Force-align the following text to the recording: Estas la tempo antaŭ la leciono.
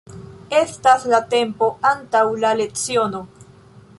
Estas 0.59 1.05
la 1.11 1.19
tempo 1.33 1.69
antaŭ 1.91 2.25
la 2.45 2.57
leciono. 2.65 3.25